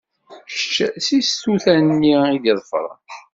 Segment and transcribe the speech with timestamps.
[0.47, 0.71] Kečč
[1.05, 2.99] si tsuta-nni i d-iḍefren.